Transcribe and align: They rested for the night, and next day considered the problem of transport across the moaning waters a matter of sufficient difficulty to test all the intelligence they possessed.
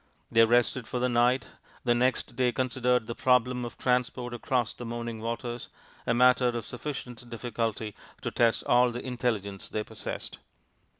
They 0.31 0.43
rested 0.45 0.87
for 0.87 0.97
the 0.97 1.07
night, 1.09 1.45
and 1.85 1.99
next 1.99 2.35
day 2.35 2.51
considered 2.51 3.05
the 3.05 3.13
problem 3.13 3.63
of 3.63 3.77
transport 3.77 4.33
across 4.33 4.73
the 4.73 4.83
moaning 4.83 5.21
waters 5.21 5.67
a 6.07 6.13
matter 6.15 6.47
of 6.47 6.65
sufficient 6.65 7.29
difficulty 7.29 7.93
to 8.23 8.31
test 8.31 8.63
all 8.63 8.89
the 8.89 9.05
intelligence 9.05 9.69
they 9.69 9.83
possessed. 9.83 10.39